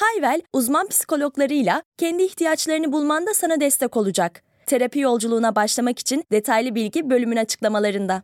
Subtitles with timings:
[0.00, 4.42] Hayvel, uzman psikologlarıyla kendi ihtiyaçlarını bulmanda sana destek olacak.
[4.66, 8.22] Terapi yolculuğuna başlamak için detaylı bilgi bölümün açıklamalarında.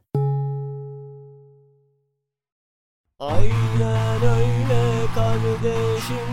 [3.21, 6.33] Aynen öyle kardeşim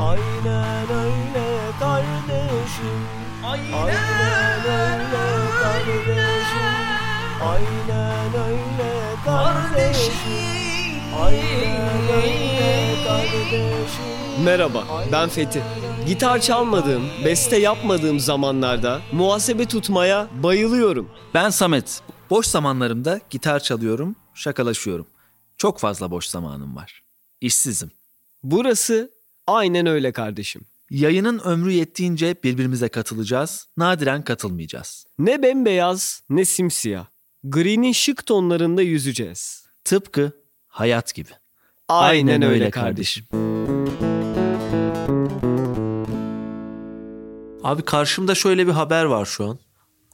[0.00, 1.46] Aynen öyle
[1.80, 3.00] kardeşim
[3.44, 5.26] Aynen öyle
[5.62, 6.76] kardeşim
[7.42, 8.92] Aynen öyle
[9.24, 10.55] kardeşim kardeşim
[14.44, 15.62] Merhaba ben Fethi.
[16.06, 21.10] Gitar çalmadığım, beste yapmadığım zamanlarda muhasebe tutmaya bayılıyorum.
[21.34, 22.02] Ben Samet.
[22.30, 25.06] Boş zamanlarımda gitar çalıyorum, şakalaşıyorum.
[25.56, 27.02] Çok fazla boş zamanım var.
[27.40, 27.90] İşsizim.
[28.42, 29.10] Burası
[29.46, 30.62] aynen öyle kardeşim.
[30.90, 35.06] Yayının ömrü yettiğince birbirimize katılacağız, nadiren katılmayacağız.
[35.18, 37.06] Ne bembeyaz ne simsiyah.
[37.44, 39.66] Green'in şık tonlarında yüzeceğiz.
[39.84, 40.32] Tıpkı
[40.76, 41.30] hayat gibi.
[41.88, 43.24] Aynen, öyle kardeşim.
[47.62, 49.58] Abi karşımda şöyle bir haber var şu an.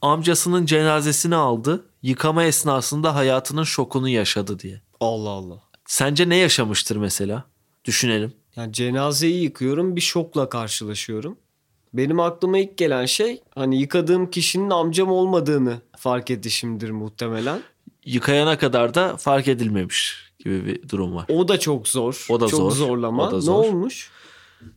[0.01, 4.81] Amcasının cenazesini aldı, yıkama esnasında hayatının şokunu yaşadı diye.
[4.99, 5.63] Allah Allah.
[5.85, 7.43] Sence ne yaşamıştır mesela?
[7.85, 8.33] Düşünelim.
[8.55, 11.37] Yani cenazeyi yıkıyorum bir şokla karşılaşıyorum.
[11.93, 17.61] Benim aklıma ilk gelen şey hani yıkadığım kişinin amcam olmadığını fark edişimdir muhtemelen.
[18.05, 21.25] Yıkayana kadar da fark edilmemiş gibi bir durum var.
[21.29, 22.25] O da çok zor.
[22.29, 22.71] O da çok zor.
[22.87, 23.27] zorlama.
[23.27, 23.53] O da Ne zor.
[23.65, 24.09] olmuş?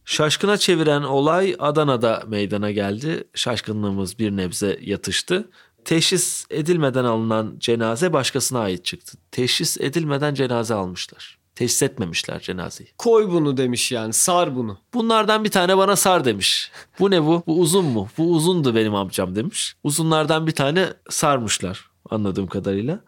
[0.04, 3.24] Şaşkına çeviren olay Adana'da meydana geldi.
[3.34, 5.48] Şaşkınlığımız bir nebze yatıştı.
[5.84, 9.18] Teşhis edilmeden alınan cenaze başkasına ait çıktı.
[9.30, 11.38] Teşhis edilmeden cenaze almışlar.
[11.54, 12.90] Teşhis etmemişler cenazeyi.
[12.98, 14.78] Koy bunu demiş yani sar bunu.
[14.94, 16.70] Bunlardan bir tane bana sar demiş.
[17.00, 17.42] Bu ne bu?
[17.46, 18.08] Bu uzun mu?
[18.18, 19.74] Bu uzundu benim amcam demiş.
[19.84, 23.00] Uzunlardan bir tane sarmışlar anladığım kadarıyla.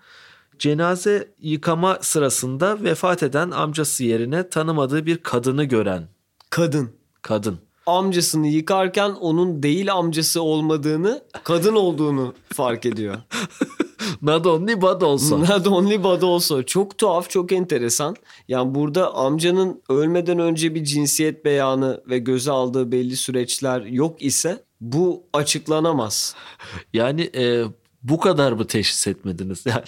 [0.59, 6.09] Cenaze yıkama sırasında vefat eden amcası yerine tanımadığı bir kadını gören
[6.51, 6.91] Kadın.
[7.23, 7.59] kadın.
[7.87, 13.17] Amcasını yıkarken onun değil amcası olmadığını, kadın olduğunu fark ediyor.
[14.23, 15.41] Not only but also.
[15.41, 16.63] Not only but also.
[16.63, 18.17] Çok tuhaf, çok enteresan.
[18.49, 24.63] Yani burada amcanın ölmeden önce bir cinsiyet beyanı ve göze aldığı belli süreçler yok ise
[24.81, 26.35] bu açıklanamaz.
[26.93, 27.65] Yani e,
[28.09, 29.65] bu kadar mı teşhis etmediniz?
[29.67, 29.83] Yani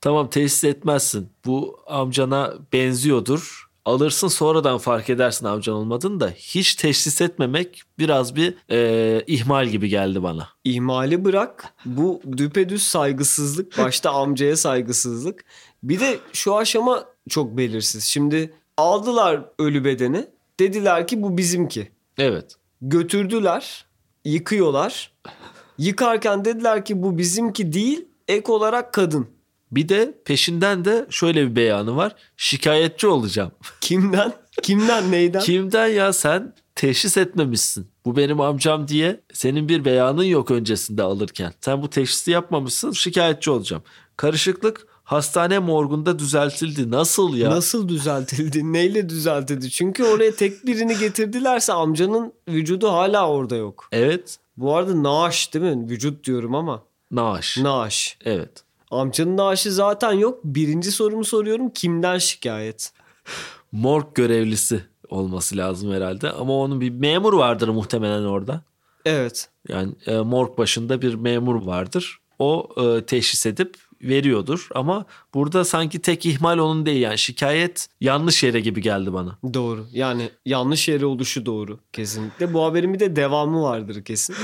[0.00, 1.28] tamam teşhis etmezsin.
[1.44, 3.68] Bu amcana benziyordur.
[3.84, 9.88] Alırsın sonradan fark edersin amcan olmadığını da hiç teşhis etmemek biraz bir e, ihmal gibi
[9.88, 10.48] geldi bana.
[10.64, 11.74] İhmali bırak.
[11.84, 13.78] Bu düpedüz saygısızlık.
[13.78, 15.44] Başta amcaya saygısızlık.
[15.82, 18.04] Bir de şu aşama çok belirsiz.
[18.04, 20.26] Şimdi aldılar ölü bedeni.
[20.60, 21.92] Dediler ki bu bizimki.
[22.18, 22.56] Evet.
[22.82, 23.86] Götürdüler.
[24.24, 25.12] Yıkıyorlar.
[25.78, 28.04] Yıkarken dediler ki bu bizimki değil.
[28.28, 29.26] Ek olarak kadın.
[29.72, 32.14] Bir de peşinden de şöyle bir beyanı var.
[32.36, 33.50] Şikayetçi olacağım.
[33.80, 34.32] Kimden?
[34.62, 35.40] Kimden neyden?
[35.40, 37.86] Kimden ya sen teşhis etmemişsin.
[38.04, 41.52] Bu benim amcam diye senin bir beyanın yok öncesinde alırken.
[41.60, 43.82] Sen bu teşhisi yapmamışsın şikayetçi olacağım.
[44.16, 46.90] Karışıklık hastane morgunda düzeltildi.
[46.90, 47.50] Nasıl ya?
[47.50, 48.72] Nasıl düzeltildi?
[48.72, 49.70] Neyle düzeltildi?
[49.70, 53.88] Çünkü oraya tek birini getirdilerse amcanın vücudu hala orada yok.
[53.92, 54.38] Evet.
[54.58, 55.90] Bu arada naaş değil mi?
[55.90, 56.82] Vücut diyorum ama.
[57.10, 57.58] Naaş.
[57.58, 58.18] Naaş.
[58.24, 58.64] evet.
[58.90, 60.40] Amcanın naaşı zaten yok.
[60.44, 61.70] Birinci sorumu soruyorum.
[61.70, 62.92] Kimden şikayet?
[63.72, 66.30] Morg görevlisi olması lazım herhalde.
[66.30, 68.62] Ama onun bir memur vardır muhtemelen orada.
[69.04, 69.50] Evet.
[69.68, 72.18] Yani e, morg başında bir memur vardır.
[72.38, 74.68] O e, teşhis edip veriyordur.
[74.74, 75.04] Ama
[75.34, 77.00] burada sanki tek ihmal onun değil.
[77.00, 79.38] Yani şikayet yanlış yere gibi geldi bana.
[79.54, 79.86] Doğru.
[79.92, 81.78] Yani yanlış yere oluşu doğru.
[81.92, 82.54] Kesinlikle.
[82.54, 84.36] Bu haberin bir de devamı vardır kesin.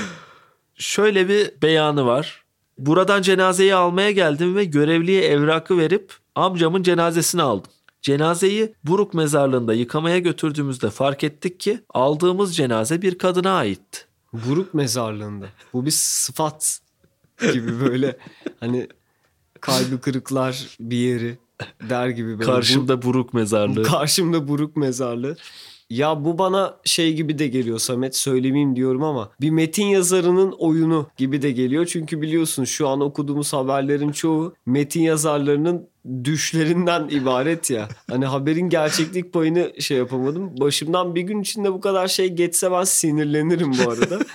[0.75, 2.45] Şöyle bir beyanı var.
[2.77, 7.71] Buradan cenazeyi almaya geldim ve görevliye evrakı verip amcamın cenazesini aldım.
[8.01, 13.99] Cenazeyi Buruk mezarlığında yıkamaya götürdüğümüzde fark ettik ki aldığımız cenaze bir kadına aitti.
[14.33, 15.45] Buruk mezarlığında.
[15.73, 16.79] Bu bir sıfat
[17.53, 18.17] gibi böyle
[18.59, 18.87] hani
[19.65, 21.37] kalbi kırıklar bir yeri
[21.89, 22.27] der gibi.
[22.39, 22.51] Böyle.
[22.51, 23.83] Karşımda Buruk Bu- mezarlığı.
[23.83, 25.37] Karşımda buruk mezarlığı.
[25.89, 31.07] Ya bu bana şey gibi de geliyor Samet söylemeyeyim diyorum ama bir metin yazarının oyunu
[31.17, 31.85] gibi de geliyor.
[31.85, 35.87] Çünkü biliyorsun şu an okuduğumuz haberlerin çoğu metin yazarlarının
[36.23, 37.89] düşlerinden ibaret ya.
[38.09, 40.51] Hani haberin gerçeklik payını şey yapamadım.
[40.59, 44.19] Başımdan bir gün içinde bu kadar şey geçse ben sinirlenirim bu arada.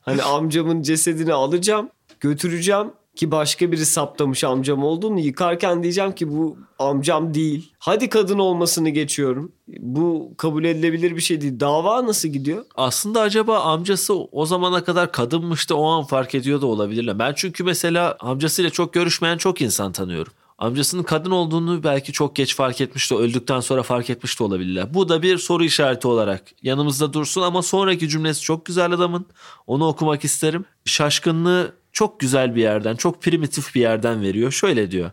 [0.00, 1.88] Hani amcamın cesedini alacağım,
[2.20, 7.72] götüreceğim ki başka biri saptamış amcam olduğunu yıkarken diyeceğim ki bu amcam değil.
[7.78, 9.52] Hadi kadın olmasını geçiyorum.
[9.68, 11.60] Bu kabul edilebilir bir şey değil.
[11.60, 12.64] Dava nasıl gidiyor?
[12.74, 17.18] Aslında acaba amcası o zamana kadar kadınmış da o an fark ediyor da olabilirler.
[17.18, 20.32] Ben çünkü mesela amcasıyla çok görüşmeyen çok insan tanıyorum.
[20.58, 24.94] Amcasının kadın olduğunu belki çok geç fark etmiş de öldükten sonra fark etmiş de olabilirler.
[24.94, 29.26] Bu da bir soru işareti olarak yanımızda dursun ama sonraki cümlesi çok güzel adamın.
[29.66, 30.64] Onu okumak isterim.
[30.84, 34.50] Şaşkınlığı çok güzel bir yerden, çok primitif bir yerden veriyor.
[34.50, 35.10] Şöyle diyor.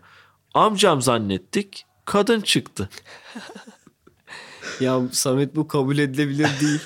[0.54, 2.90] Amcam zannettik, kadın çıktı.
[4.80, 6.80] Ya Samet bu kabul edilebilir değil.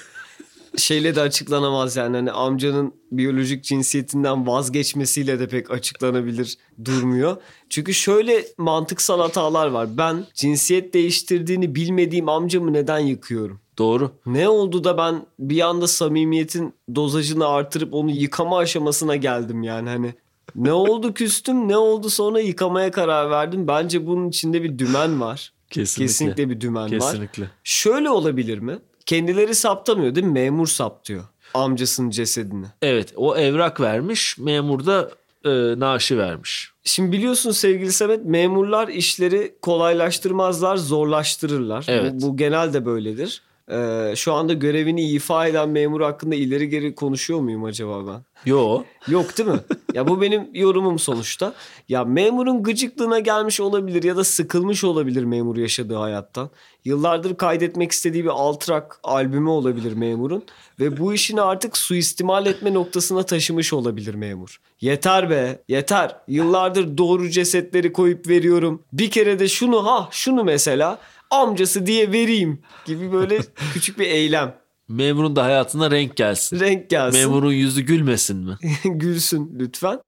[0.78, 7.38] Şeyle de açıklanamaz yani hani amcanın biyolojik cinsiyetinden vazgeçmesiyle de pek açıklanabilir durmuyor.
[7.70, 9.98] Çünkü şöyle mantıksal hatalar var.
[9.98, 13.62] Ben cinsiyet değiştirdiğini bilmediğim amcamı neden yıkıyorum?
[13.78, 14.12] Doğru.
[14.26, 20.14] Ne oldu da ben bir anda samimiyetin dozajını artırıp onu yıkama aşamasına geldim yani hani.
[20.56, 23.68] Ne oldu küstüm ne oldu sonra yıkamaya karar verdim.
[23.68, 25.54] Bence bunun içinde bir dümen var.
[25.70, 26.06] Kesinlikle.
[26.06, 26.90] Kesinlikle bir dümen var.
[26.90, 27.50] Kesinlikle.
[27.64, 28.80] Şöyle olabilir mi?
[29.06, 30.34] Kendileri saptamıyor değil mi?
[30.34, 31.24] Memur saptıyor
[31.56, 32.66] amcasının cesedini.
[32.82, 35.12] Evet o evrak vermiş memur da
[35.46, 36.72] e, naaşı vermiş.
[36.84, 41.86] Şimdi biliyorsun sevgili Samet memurlar işleri kolaylaştırmazlar zorlaştırırlar.
[41.88, 42.14] Evet.
[42.14, 43.42] Bu, bu genelde böyledir.
[43.72, 48.50] Ee, şu anda görevini ifa eden memur hakkında ileri geri konuşuyor muyum acaba ben?
[48.52, 48.84] Yo.
[49.08, 49.60] Yok değil mi?
[49.94, 51.54] ya bu benim yorumum sonuçta.
[51.90, 56.50] Ya memurun gıcıklığına gelmiş olabilir ya da sıkılmış olabilir memur yaşadığı hayattan.
[56.86, 60.44] Yıllardır kaydetmek istediği bir altrak albümü olabilir memurun.
[60.80, 64.60] Ve bu işini artık suistimal etme noktasına taşımış olabilir memur.
[64.82, 66.16] Yeter be yeter.
[66.28, 68.84] Yıllardır doğru cesetleri koyup veriyorum.
[68.94, 71.00] Bir kere de şunu ha şunu mesela
[71.32, 73.40] amcası diye vereyim gibi böyle
[73.74, 74.56] küçük bir eylem.
[74.88, 76.60] Memurun da hayatına renk gelsin.
[76.60, 77.20] Renk gelsin.
[77.20, 78.58] Memurun yüzü gülmesin mi?
[78.84, 80.00] Gülsün lütfen.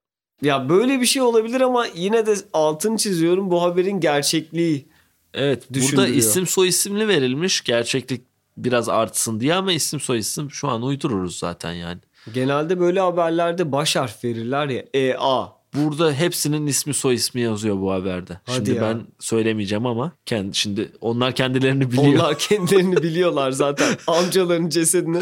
[0.42, 4.88] Ya böyle bir şey olabilir ama yine de altını çiziyorum bu haberin gerçekliği.
[5.34, 8.22] Evet burada isim soy isimli verilmiş gerçeklik
[8.56, 11.98] biraz artsın diye ama isim soy isim şu an uydururuz zaten yani.
[12.34, 14.84] Genelde böyle haberlerde baş harf verirler ya.
[14.94, 15.57] E A.
[15.84, 18.40] Burada hepsinin ismi soy ismi yazıyor bu haberde.
[18.46, 18.82] Hadi şimdi ya.
[18.82, 22.14] ben söylemeyeceğim ama kendi şimdi onlar kendilerini biliyor.
[22.14, 23.96] Onlar kendilerini biliyorlar zaten.
[24.06, 25.20] Amcaların cesedini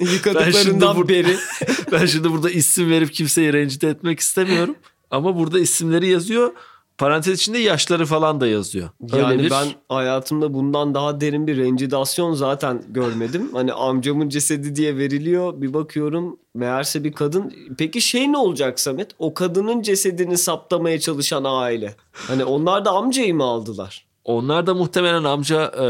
[0.00, 1.36] Ben yıkadıklarından bu- beri.
[1.92, 4.76] ben şimdi burada isim verip kimseyi rencide etmek istemiyorum.
[5.10, 6.52] Ama burada isimleri yazıyor.
[6.98, 8.88] Parantez içinde yaşları falan da yazıyor.
[9.12, 13.50] Öyle Yani bir- ben hayatımda bundan daha derin bir rencidasyon zaten görmedim.
[13.52, 15.60] Hani amcamın cesedi diye veriliyor.
[15.60, 17.52] Bir bakıyorum meğerse bir kadın.
[17.78, 19.10] Peki şey ne olacak Samet?
[19.18, 21.94] O kadının cesedini saptamaya çalışan aile.
[22.12, 24.04] Hani onlar da amcayı mı aldılar?
[24.24, 25.84] Onlar da muhtemelen amca e,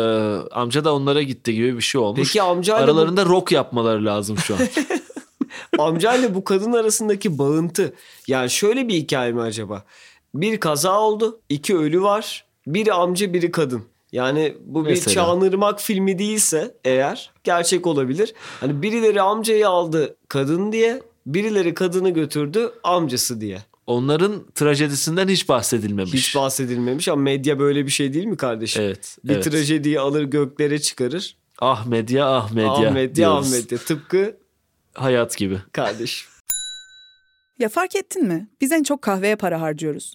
[0.54, 2.20] amca da onlara gitti gibi bir şey olmuş.
[2.28, 4.60] Peki amcayla bu- Aralarında rock yapmaları lazım şu an.
[5.78, 7.94] amcayla bu kadın arasındaki bağıntı.
[8.28, 9.84] Yani şöyle bir hikaye mi acaba?
[10.34, 11.40] Bir kaza oldu.
[11.48, 12.44] iki ölü var.
[12.66, 13.82] Biri amca biri kadın.
[14.12, 15.14] Yani bu bir Mesela.
[15.14, 18.34] Çağınırmak filmi değilse eğer gerçek olabilir.
[18.60, 23.62] Hani birileri amcayı aldı kadın diye, birileri kadını götürdü amcası diye.
[23.86, 26.14] Onların trajedisinden hiç bahsedilmemiş.
[26.14, 28.82] Hiç bahsedilmemiş ama medya böyle bir şey değil mi kardeşim?
[28.82, 29.18] Evet.
[29.24, 29.44] Bir evet.
[29.44, 31.36] trajediyi alır göklere çıkarır.
[31.58, 32.70] Ah medya ah medya.
[32.70, 33.54] Ahmet ya diyoruz.
[33.54, 34.36] Ahmet ya tıpkı
[34.94, 35.58] Hayat gibi.
[35.72, 36.28] kardeşim.
[37.58, 38.48] Ya fark ettin mi?
[38.60, 40.14] Biz en çok kahveye para harcıyoruz.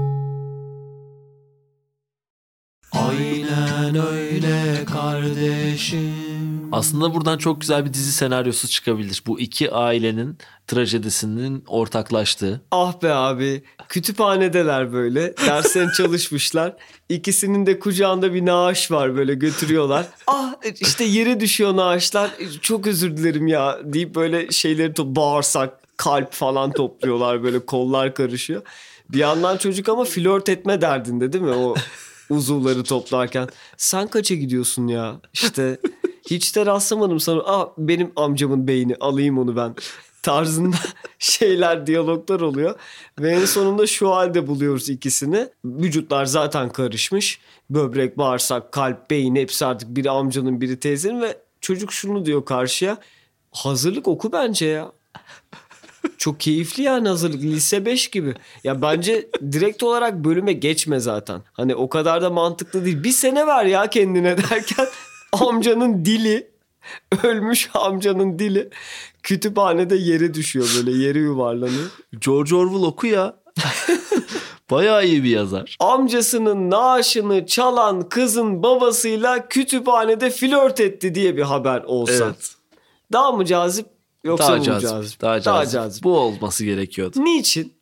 [2.91, 6.11] Aynen öyle kardeşim.
[6.71, 9.23] Aslında buradan çok güzel bir dizi senaryosu çıkabilir.
[9.27, 12.61] Bu iki ailenin trajedisinin ortaklaştığı.
[12.71, 13.63] Ah be abi.
[13.89, 15.37] Kütüphanedeler böyle.
[15.37, 16.73] Derslerini çalışmışlar.
[17.09, 20.05] İkisinin de kucağında bir naaş var böyle götürüyorlar.
[20.27, 22.31] Ah işte yere düşüyor naaşlar.
[22.61, 28.61] Çok özür dilerim ya deyip böyle şeyleri to- bağırsak, kalp falan topluyorlar böyle kollar karışıyor.
[29.09, 31.51] Bir yandan çocuk ama flört etme derdinde değil mi?
[31.51, 31.75] O
[32.31, 33.49] uzuvları toplarken.
[33.77, 35.21] Sen kaça gidiyorsun ya?
[35.33, 35.79] İşte
[36.29, 37.41] hiç de rastlamadım sana.
[37.41, 39.75] Aa, benim amcamın beyni alayım onu ben
[40.23, 40.75] tarzında
[41.19, 42.79] şeyler, diyaloglar oluyor.
[43.19, 45.49] Ve en sonunda şu halde buluyoruz ikisini.
[45.65, 47.39] Vücutlar zaten karışmış.
[47.69, 52.97] Böbrek, bağırsak, kalp, beyin hepsi artık biri amcanın biri teyzenin ve çocuk şunu diyor karşıya.
[53.51, 54.91] Hazırlık oku bence ya.
[56.17, 57.41] Çok keyifli yani hazırlık.
[57.41, 58.33] Lise 5 gibi.
[58.63, 61.41] Ya bence direkt olarak bölüme geçme zaten.
[61.53, 63.03] Hani o kadar da mantıklı değil.
[63.03, 64.87] Bir sene ver ya kendine derken
[65.33, 66.51] amcanın dili
[67.23, 68.69] ölmüş amcanın dili
[69.23, 71.89] kütüphanede yere düşüyor böyle yere yuvarlanıyor.
[72.19, 73.35] George Orwell oku ya.
[74.71, 75.77] Bayağı iyi bir yazar.
[75.79, 82.25] Amcasının naaşını çalan kızın babasıyla kütüphanede flört etti diye bir haber olsa.
[82.25, 82.55] Evet.
[83.11, 83.85] Daha mı cazip
[84.23, 85.21] yoksa Daha mı cazip, cazip?
[85.21, 86.03] Daha cazip.
[86.03, 87.23] Bu olması gerekiyordu.
[87.23, 87.73] Niçin?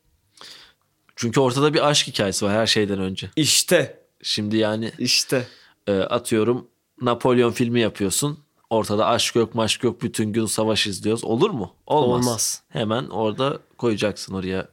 [1.15, 3.29] Çünkü ortada bir aşk hikayesi var her şeyden önce.
[3.35, 5.47] İşte Şimdi yani işte.
[5.87, 6.67] e, atıyorum
[7.01, 8.39] Napolyon filmi yapıyorsun.
[8.69, 11.23] Ortada aşk yok maşk yok bütün gün savaş izliyoruz.
[11.23, 11.73] Olur mu?
[11.87, 12.27] Olmaz.
[12.27, 12.63] Olmaz.
[12.69, 14.67] Hemen orada koyacaksın oraya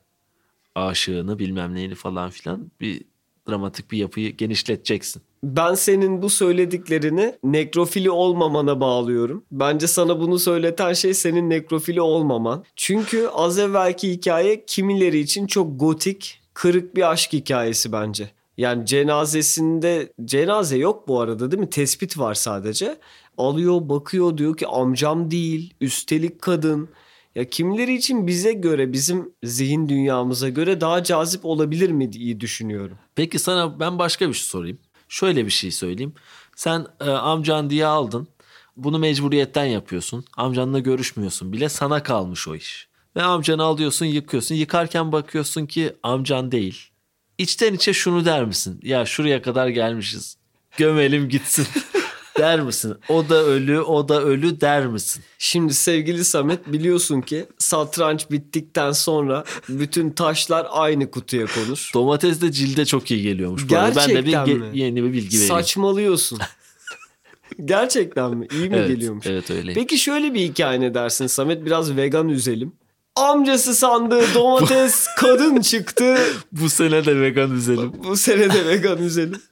[0.75, 2.71] aşığını bilmem neyini falan filan.
[2.81, 3.03] Bir
[3.49, 5.23] dramatik bir yapıyı genişleteceksin.
[5.43, 9.45] Ben senin bu söylediklerini nekrofili olmamana bağlıyorum.
[9.53, 12.65] Bence sana bunu söyleten şey senin nekrofili olmaman.
[12.77, 18.31] Çünkü az evvelki hikaye kimileri için çok gotik, kırık bir aşk hikayesi bence.
[18.57, 21.71] Yani cenazesinde cenaze yok bu arada değil mi?
[21.71, 22.99] Tespit var sadece.
[23.39, 26.89] Alıyor, bakıyor diyor ki amcam değil, üstelik kadın.
[27.37, 32.99] Ya kimileri için bize göre, bizim zihin dünyamıza göre daha cazip olabilir mi diye düşünüyorum.
[33.15, 34.79] Peki sana ben başka bir şey sorayım.
[35.09, 36.15] Şöyle bir şey söyleyeyim.
[36.57, 38.29] Sen e, amcan diye aldın.
[38.77, 40.25] Bunu mecburiyetten yapıyorsun.
[40.37, 42.89] Amcanla görüşmüyorsun bile sana kalmış o iş.
[43.17, 44.55] Ve amcanı alıyorsun yıkıyorsun.
[44.55, 46.91] Yıkarken bakıyorsun ki amcan değil.
[47.39, 48.81] İçten içe şunu der misin?
[48.83, 50.37] Ya şuraya kadar gelmişiz.
[50.77, 51.67] Gömelim gitsin.
[52.39, 52.95] der misin?
[53.09, 55.23] O da ölü, o da ölü der misin?
[55.39, 61.91] Şimdi sevgili Samet biliyorsun ki satranç bittikten sonra bütün taşlar aynı kutuya konur.
[61.95, 63.73] Domates de cilde çok iyi geliyormuş.
[63.73, 64.01] Arada.
[64.01, 64.79] Ben de bir Gerçekten ge- mi?
[64.79, 65.55] yeni bir bilgi vereyim.
[65.55, 66.39] Saçmalıyorsun.
[67.65, 68.47] Gerçekten mi?
[68.53, 69.27] İyi mi evet, geliyormuş?
[69.27, 69.73] Evet öyle.
[69.75, 71.65] Peki şöyle bir hikaye ne dersin Samet?
[71.67, 72.73] Biraz vegan üzelim.
[73.17, 76.17] Amcası sandığı domates kadın çıktı.
[76.53, 77.93] Bu sene de vegan üzelim.
[78.05, 79.43] Bu sene de vegan üzelim.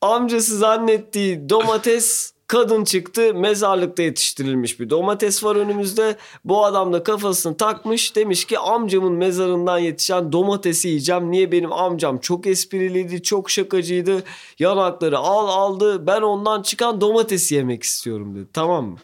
[0.00, 6.16] Amcası zannettiği domates kadın çıktı mezarlıkta yetiştirilmiş bir domates var önümüzde.
[6.44, 11.30] Bu adam da kafasını takmış demiş ki amcamın mezarından yetişen domatesi yiyeceğim.
[11.30, 14.22] Niye benim amcam çok espriliydi çok şakacıydı
[14.58, 18.98] yanakları al aldı ben ondan çıkan domatesi yemek istiyorum dedi tamam mı?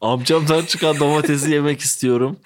[0.00, 2.36] Amcamdan çıkan domatesi yemek istiyorum.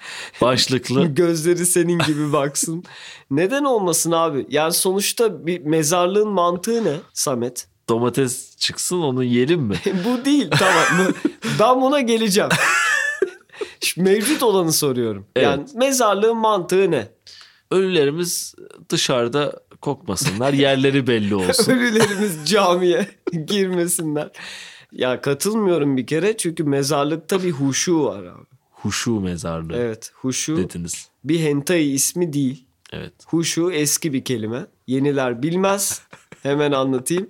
[0.41, 1.05] Başlıklı.
[1.15, 2.83] Gözleri senin gibi baksın.
[3.31, 4.45] Neden olmasın abi?
[4.49, 7.67] Yani sonuçta bir mezarlığın mantığı ne Samet?
[7.89, 9.75] Domates çıksın onu yiyelim mi?
[10.05, 11.13] Bu değil tamam
[11.59, 12.49] ben buna geleceğim.
[13.97, 15.25] Mevcut olanı soruyorum.
[15.41, 17.07] Yani mezarlığın mantığı ne?
[17.71, 18.55] Ölülerimiz
[18.89, 20.53] dışarıda kokmasınlar.
[20.53, 21.71] Yerleri belli olsun.
[21.71, 23.07] Ölülerimiz camiye
[23.45, 24.29] girmesinler.
[24.93, 28.45] Ya katılmıyorum bir kere çünkü mezarlıkta bir huşu var abi.
[28.71, 31.09] Huşu mezarlığı Evet huşu dediniz.
[31.23, 32.65] bir hentai ismi değil.
[32.91, 33.13] Evet.
[33.27, 34.65] Huşu eski bir kelime.
[34.87, 36.01] Yeniler bilmez.
[36.43, 37.29] Hemen anlatayım.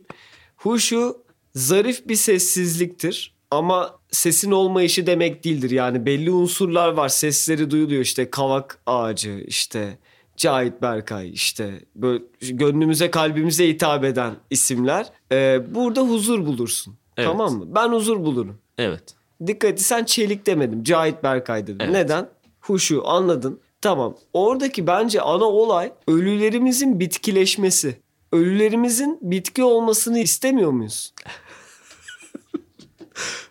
[0.58, 1.18] Huşu
[1.56, 3.34] zarif bir sessizliktir.
[3.52, 5.72] Ama sesin olmayışı demek değildir.
[5.72, 7.10] Yani belli unsurlar var.
[7.10, 8.02] Sesleri duyuluyor.
[8.02, 9.98] İşte kavak ağacı, işte
[10.38, 15.08] Cahit Berkay, işte böyle gönlümüze kalbimize hitap eden isimler.
[15.32, 16.96] Ee, burada huzur bulursun.
[17.18, 17.30] Evet.
[17.30, 17.66] Tamam mı?
[17.76, 18.58] Ben huzur bulurum.
[18.78, 19.04] Evet.
[19.48, 20.84] Dikkat et sen Çelik demedim.
[20.84, 21.78] Cahit Berkay dedim.
[21.80, 21.94] Evet.
[21.94, 22.30] Neden?
[22.62, 23.60] Huşu anladın.
[23.82, 24.16] Tamam.
[24.34, 27.98] Oradaki bence ana olay ölülerimizin bitkileşmesi.
[28.32, 31.14] Ölülerimizin bitki olmasını istemiyor muyuz?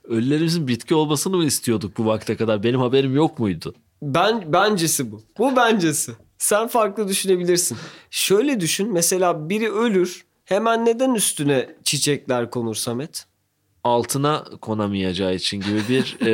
[0.09, 2.62] Ölülerimizin bitki olmasını mı istiyorduk bu vakte kadar?
[2.62, 3.75] Benim haberim yok muydu?
[4.02, 5.23] Ben bencesi bu.
[5.38, 6.12] Bu bencesi.
[6.38, 7.78] Sen farklı düşünebilirsin.
[8.11, 8.92] Şöyle düşün.
[8.92, 10.25] Mesela biri ölür.
[10.45, 13.26] Hemen neden üstüne çiçekler konur Samet?
[13.84, 16.30] Altına konamayacağı için gibi bir e,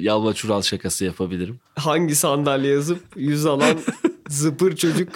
[0.00, 1.60] yalva çural şakası yapabilirim.
[1.76, 3.78] hangi sandalye yazıp yüz alan
[4.28, 5.08] zıpır çocuk.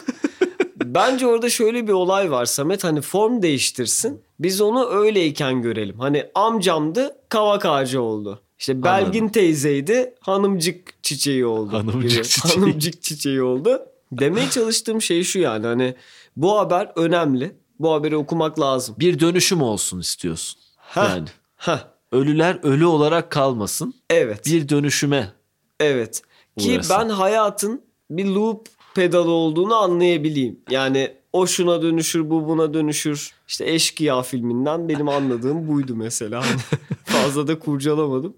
[0.84, 4.20] Bence orada şöyle bir olay var Samet hani form değiştirsin.
[4.40, 5.99] Biz onu öyleyken görelim.
[5.99, 8.40] Hani amcamdı kavak ağacı oldu.
[8.58, 9.28] İşte Belgin Anladım.
[9.28, 11.72] teyzeydi hanımcık çiçeği oldu.
[11.72, 12.22] Hanımcık gibi.
[12.28, 12.54] çiçeği.
[12.54, 13.82] Hanımcık çiçeği oldu.
[14.12, 15.94] Demeye çalıştığım şey şu yani hani
[16.37, 17.56] bu haber önemli.
[17.78, 18.94] Bu haberi okumak lazım.
[18.99, 20.60] Bir dönüşüm olsun istiyorsun.
[20.76, 21.02] Heh.
[21.02, 21.28] Yani
[21.61, 21.79] Heh,
[22.12, 23.95] ölüler ölü olarak kalmasın.
[24.11, 24.47] evet.
[24.47, 25.33] Bir dönüşüme
[25.81, 26.23] Evet.
[26.59, 26.97] Ki Uğrasın.
[26.99, 30.61] ben hayatın bir loop pedalı olduğunu anlayabileyim.
[30.71, 33.33] Yani O şuna dönüşür, bu buna dönüşür.
[33.49, 36.43] İşte Eşkıya filminden benim anladığım buydu mesela.
[36.47, 36.61] Hani
[37.05, 38.37] Fazla da kurcalamadım.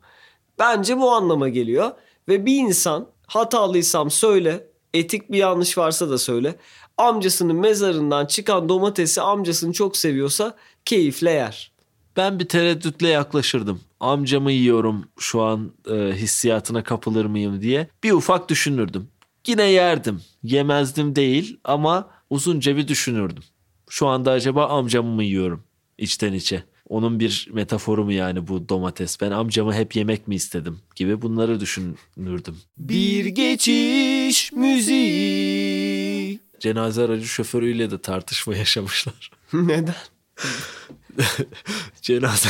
[0.59, 1.91] Bence bu anlama geliyor.
[2.29, 6.55] Ve bir insan hatalıysam söyle, etik bir yanlış varsa da söyle.
[6.99, 11.72] Amcasının mezarından çıkan domatesi amcasını çok seviyorsa keyifle yer.
[12.17, 13.81] Ben bir tereddütle yaklaşırdım.
[14.01, 17.89] Amcamı yiyorum şu an e, hissiyatına kapılır mıyım diye.
[18.05, 19.09] Bir ufak düşünürdüm.
[19.47, 20.21] Yine yerdim.
[20.43, 23.43] Yemezdim değil ama uzunca bir düşünürdüm.
[23.91, 25.65] Şu anda acaba amcamı mı yiyorum
[25.99, 26.65] içten içe?
[26.89, 29.21] Onun bir metaforu mu yani bu domates?
[29.21, 32.57] Ben amcamı hep yemek mi istedim gibi bunları düşünürdüm.
[32.79, 36.41] Bir geçiş müziği.
[36.61, 39.31] Cenaze aracı şoförüyle de tartışma yaşamışlar.
[39.53, 39.95] Neden?
[42.03, 42.49] cenaze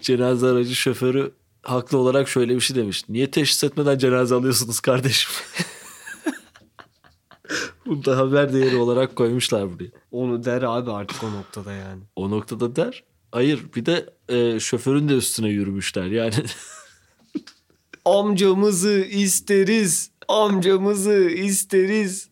[0.00, 1.32] cenaze aracı şoförü
[1.62, 3.04] haklı olarak şöyle bir şey demiş.
[3.08, 5.32] Niye teşhis etmeden cenaze alıyorsunuz kardeşim?
[7.86, 9.90] Bunu da haber değeri olarak koymuşlar buraya.
[10.10, 12.02] Onu der abi artık o noktada yani.
[12.16, 13.04] O noktada der.
[13.32, 16.34] Hayır bir de e, şoförün de üstüne yürümüşler yani.
[18.04, 20.10] Amcamızı isteriz.
[20.28, 22.30] Amcamızı isteriz.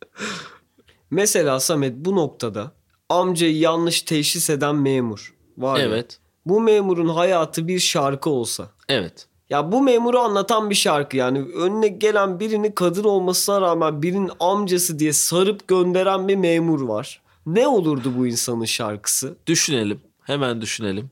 [1.11, 2.73] Mesela Samet bu noktada
[3.09, 5.85] amcayı yanlış teşhis eden memur var ya.
[5.85, 6.19] evet.
[6.47, 8.71] Bu memurun hayatı bir şarkı olsa.
[8.89, 9.27] Evet.
[9.51, 14.99] Ya bu memuru anlatan bir şarkı yani önüne gelen birini kadın olmasına rağmen birinin amcası
[14.99, 17.21] diye sarıp gönderen bir memur var.
[17.47, 19.37] Ne olurdu bu insanın şarkısı?
[19.47, 20.01] Düşünelim.
[20.23, 21.11] Hemen düşünelim.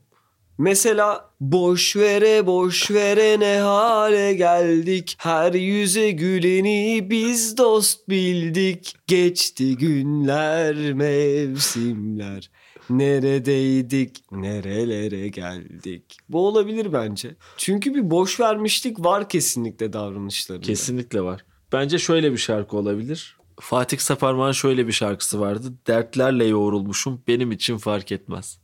[0.58, 9.76] Mesela boş vere boş vere ne hale geldik Her yüze güleni biz dost bildik Geçti
[9.76, 12.50] günler mevsimler
[12.98, 21.44] Neredeydik nerelere geldik Bu olabilir bence Çünkü bir boş vermişlik var kesinlikle davranışlarında Kesinlikle var.
[21.72, 23.36] Bence şöyle bir şarkı olabilir.
[23.60, 25.72] Fatih Saparman'ın şöyle bir şarkısı vardı.
[25.86, 28.58] Dertlerle yoğrulmuşum benim için fark etmez.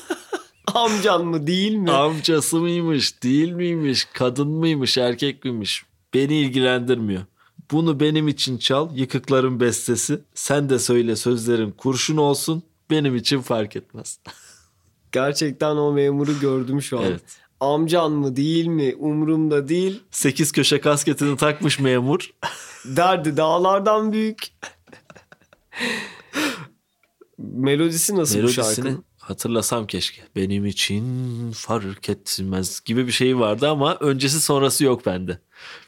[0.74, 1.90] Amcan mı değil mi?
[1.90, 5.82] Amcası mıymış, değil miymiş, kadın mıymış, erkek miymiş?
[6.14, 7.22] Beni ilgilendirmiyor.
[7.70, 10.20] Bunu benim için çal, yıkıkların bestesi.
[10.34, 14.18] Sen de söyle sözlerin kurşun olsun, benim için fark etmez.
[15.12, 17.22] Gerçekten o memuru gördüm şu an Evet.
[17.60, 22.30] Amcan mı değil mi umurumda değil Sekiz köşe kasketini takmış memur.
[22.84, 24.42] Derdi dağlardan büyük.
[27.38, 29.04] Melodisi nasıl bu Melodisini şarkının?
[29.18, 30.22] hatırlasam keşke.
[30.36, 35.38] Benim için fark etmez gibi bir şey vardı ama öncesi sonrası yok bende.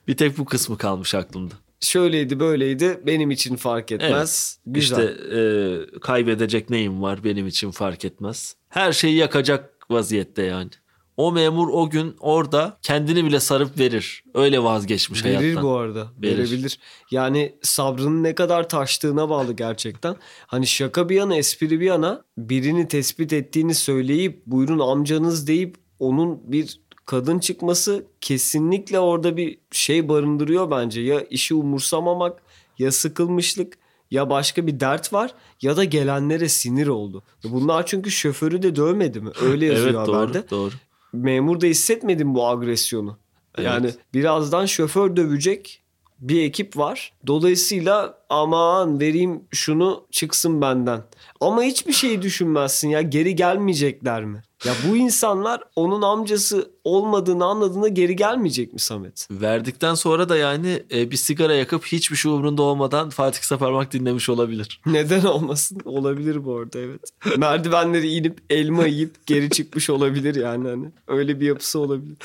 [0.09, 1.55] Bir tek bu kısmı kalmış aklımda.
[1.81, 4.59] Şöyleydi böyleydi benim için fark etmez.
[4.67, 5.09] Güzel.
[5.09, 8.57] İşte e, kaybedecek neyim var benim için fark etmez.
[8.69, 10.71] Her şeyi yakacak vaziyette yani.
[11.17, 14.25] O memur o gün orada kendini bile sarıp verir.
[14.35, 15.63] Öyle vazgeçmiş Verir hayattan.
[15.65, 16.13] bu arada.
[16.23, 16.39] Verir.
[16.39, 16.79] Verebilir.
[17.11, 20.17] Yani sabrının ne kadar taştığına bağlı gerçekten.
[20.47, 26.53] Hani şaka bir yana espri bir yana birini tespit ettiğini söyleyip buyurun amcanız deyip onun
[26.53, 31.01] bir kadın çıkması kesinlikle orada bir şey barındırıyor bence.
[31.01, 32.43] Ya işi umursamamak
[32.79, 33.79] ya sıkılmışlık
[34.11, 37.23] ya başka bir dert var ya da gelenlere sinir oldu.
[37.45, 39.31] Bunlar çünkü şoförü de dövmedi mi?
[39.43, 40.73] Öyle yazıyor Evet doğru, haberde doğru.
[41.13, 43.19] memur da hissetmedim bu agresyonu.
[43.59, 43.99] Yani Evet.
[44.15, 45.83] birazdan şoför dövecek
[46.21, 47.13] bir ekip var.
[47.27, 51.03] Dolayısıyla aman vereyim şunu çıksın benden.
[51.41, 54.43] Ama hiçbir şey düşünmezsin ya geri gelmeyecekler mi?
[54.65, 59.29] Ya bu insanlar onun amcası olmadığını anladığında geri gelmeyecek mi Samet?
[59.31, 64.29] Verdikten sonra da yani e, bir sigara yakıp hiçbir şey umrunda olmadan Fatih Saparmak dinlemiş
[64.29, 64.81] olabilir.
[64.87, 65.81] Neden olmasın?
[65.85, 67.01] Olabilir bu arada evet.
[67.37, 70.87] Merdivenleri inip elma yiyip geri çıkmış olabilir yani hani.
[71.09, 72.17] Öyle bir yapısı olabilir.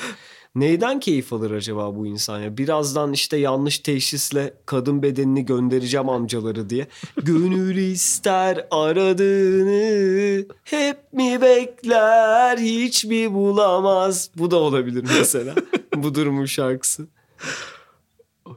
[0.54, 2.56] Neyden keyif alır acaba bu insan ya?
[2.56, 6.86] Birazdan işte yanlış teşhisle kadın bedenini göndereceğim amcaları diye.
[7.16, 14.30] Gönül ister aradığını hep mi bekler hiç mi bulamaz?
[14.36, 15.54] Bu da olabilir mesela.
[15.96, 17.06] bu durumun şarkısı.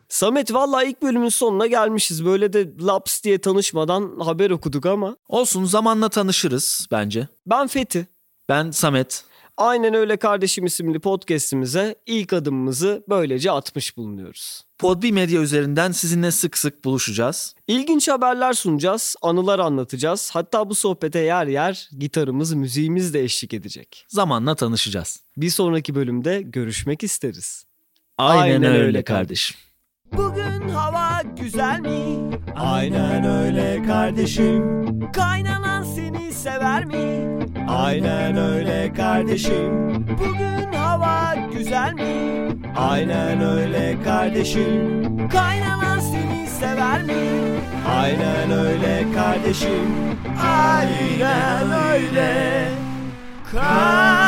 [0.10, 2.26] Samet vallahi ilk bölümün sonuna gelmişiz.
[2.26, 5.18] Böyle de laps diye tanışmadan haber okuduk ama.
[5.28, 7.28] Olsun zamanla tanışırız bence.
[7.48, 8.08] Ben Fethi.
[8.50, 9.27] Ben Samet.
[9.58, 14.64] Aynen öyle kardeşim isimli podcast'imize ilk adımımızı böylece atmış bulunuyoruz.
[14.78, 17.56] Podbi Medya üzerinden sizinle sık sık buluşacağız.
[17.68, 20.30] İlginç haberler sunacağız, anılar anlatacağız.
[20.34, 24.06] Hatta bu sohbete yer yer gitarımız, müziğimiz de eşlik edecek.
[24.08, 25.24] Zamanla tanışacağız.
[25.38, 27.66] Bir sonraki bölümde görüşmek isteriz.
[28.18, 29.58] Aynen, Aynen öyle, öyle kardeşim.
[30.14, 32.38] Bugün hava güzel mi?
[32.56, 34.64] Aynen öyle kardeşim.
[35.14, 37.38] Kaynanan seni sever mi?
[37.70, 40.06] Aynen öyle kardeşim.
[40.20, 42.48] Bugün hava güzel mi?
[42.78, 45.30] Aynen öyle kardeşim.
[45.30, 47.14] Kaynanan seni sever mi?
[48.00, 49.88] Aynen öyle kardeşim.
[50.44, 52.70] Aynen öyle
[53.52, 54.28] kardeşim